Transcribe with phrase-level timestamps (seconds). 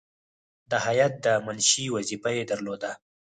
[0.69, 2.91] د هیات د منشي وظیفه یې درلوده.